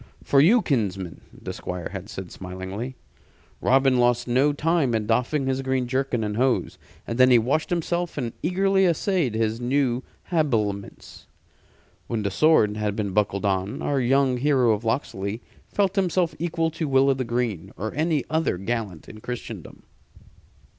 [0.23, 2.95] "For you, kinsman," the Squire had said, smilingly.
[3.61, 7.69] Robin lost no time in doffing his green jerkin and hose, and then he washed
[7.69, 10.01] himself and eagerly essayed his new
[10.31, 11.27] habiliments.
[12.07, 16.71] When the sword had been buckled on, our young hero of Locksley felt himself equal
[16.71, 19.83] to Will o' th' Green or any other gallant in Christendom.